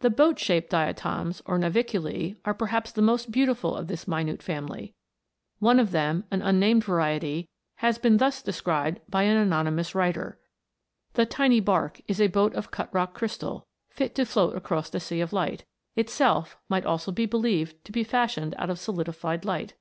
J 0.00 0.08
The 0.08 0.10
boat 0.10 0.40
shaped 0.40 0.70
diatoms, 0.70 1.40
or 1.46 1.56
Naviculce, 1.56 2.34
are 2.44 2.52
per 2.52 2.66
haps 2.66 2.90
the 2.90 3.00
most 3.00 3.30
beautiful 3.30 3.76
of 3.76 3.86
this 3.86 4.08
minute 4.08 4.42
family. 4.42 4.92
One 5.60 5.78
of 5.78 5.92
them, 5.92 6.24
an 6.32 6.42
unnamed 6.42 6.82
variety, 6.82 7.48
has 7.76 7.96
been 7.96 8.16
thus 8.16 8.42
de 8.42 8.50
scribed 8.50 9.02
by 9.08 9.22
an 9.22 9.36
anonymous 9.36 9.94
writer: 9.94 10.40
"The 11.12 11.26
tiny 11.26 11.60
bark 11.60 12.00
is 12.08 12.20
a 12.20 12.26
boat 12.26 12.56
of 12.56 12.72
cut 12.72 12.92
rock 12.92 13.14
crystal, 13.14 13.68
fit 13.88 14.16
to 14.16 14.24
float 14.26 14.56
across 14.56 14.92
a 14.96 14.98
sea 14.98 15.20
of 15.20 15.32
light; 15.32 15.64
itself 15.94 16.56
might 16.68 16.84
almost 16.84 17.14
be 17.14 17.24
believed 17.26 17.84
to 17.84 17.92
be 17.92 18.02
fashioned 18.02 18.56
out 18.58 18.68
of 18.68 18.80
solidified 18.80 19.44
light. 19.44 19.74